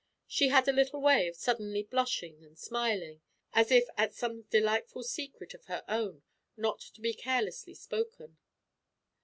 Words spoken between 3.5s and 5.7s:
as if at some delightful secret of